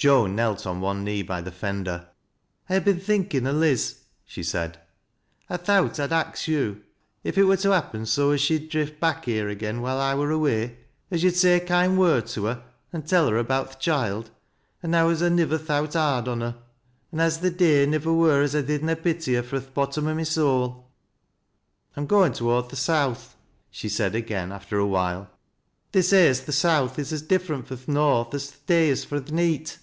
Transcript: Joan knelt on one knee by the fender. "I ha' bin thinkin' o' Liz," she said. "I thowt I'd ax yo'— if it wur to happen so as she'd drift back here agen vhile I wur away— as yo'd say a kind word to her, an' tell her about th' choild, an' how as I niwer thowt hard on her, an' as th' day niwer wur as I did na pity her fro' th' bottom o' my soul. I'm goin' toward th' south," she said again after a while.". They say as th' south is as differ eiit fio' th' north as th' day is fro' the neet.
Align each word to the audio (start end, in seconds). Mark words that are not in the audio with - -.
Joan 0.00 0.34
knelt 0.34 0.66
on 0.66 0.80
one 0.80 1.04
knee 1.04 1.20
by 1.20 1.42
the 1.42 1.52
fender. 1.52 2.08
"I 2.70 2.78
ha' 2.78 2.82
bin 2.84 2.98
thinkin' 3.00 3.46
o' 3.46 3.52
Liz," 3.52 3.98
she 4.24 4.42
said. 4.42 4.80
"I 5.50 5.58
thowt 5.58 6.00
I'd 6.00 6.10
ax 6.10 6.48
yo'— 6.48 6.78
if 7.22 7.36
it 7.36 7.44
wur 7.44 7.56
to 7.58 7.72
happen 7.72 8.06
so 8.06 8.30
as 8.30 8.40
she'd 8.40 8.70
drift 8.70 8.98
back 8.98 9.26
here 9.26 9.50
agen 9.50 9.82
vhile 9.82 10.00
I 10.00 10.14
wur 10.14 10.30
away— 10.30 10.78
as 11.10 11.22
yo'd 11.22 11.34
say 11.34 11.56
a 11.56 11.60
kind 11.60 11.98
word 11.98 12.28
to 12.28 12.46
her, 12.46 12.64
an' 12.94 13.02
tell 13.02 13.28
her 13.28 13.36
about 13.36 13.72
th' 13.72 13.82
choild, 13.84 14.30
an' 14.82 14.94
how 14.94 15.10
as 15.10 15.22
I 15.22 15.28
niwer 15.28 15.58
thowt 15.58 15.92
hard 15.92 16.28
on 16.28 16.40
her, 16.40 16.56
an' 17.12 17.20
as 17.20 17.40
th' 17.40 17.54
day 17.54 17.84
niwer 17.86 18.16
wur 18.16 18.40
as 18.42 18.56
I 18.56 18.62
did 18.62 18.82
na 18.82 18.94
pity 18.94 19.34
her 19.34 19.42
fro' 19.42 19.60
th' 19.60 19.74
bottom 19.74 20.06
o' 20.06 20.14
my 20.14 20.22
soul. 20.22 20.88
I'm 21.94 22.06
goin' 22.06 22.32
toward 22.32 22.70
th' 22.70 22.78
south," 22.78 23.36
she 23.70 23.90
said 23.90 24.14
again 24.14 24.50
after 24.50 24.78
a 24.78 24.86
while.". 24.86 25.28
They 25.92 26.00
say 26.00 26.26
as 26.28 26.40
th' 26.46 26.54
south 26.54 26.98
is 26.98 27.12
as 27.12 27.20
differ 27.20 27.54
eiit 27.54 27.66
fio' 27.66 27.76
th' 27.76 27.88
north 27.88 28.32
as 28.32 28.50
th' 28.50 28.64
day 28.66 28.88
is 28.88 29.04
fro' 29.04 29.18
the 29.20 29.32
neet. 29.32 29.76